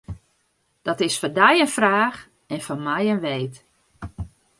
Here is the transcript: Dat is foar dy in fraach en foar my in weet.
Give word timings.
Dat 0.85 0.99
is 1.07 1.17
foar 1.21 1.33
dy 1.39 1.53
in 1.65 1.73
fraach 1.77 2.19
en 2.53 2.59
foar 2.65 2.83
my 2.85 3.01
in 3.13 3.21
weet. 3.27 3.55